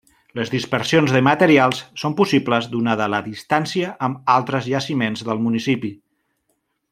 [0.37, 5.93] Les dispersions de materials són possibles donada la distància amb altres jaciments del municipi.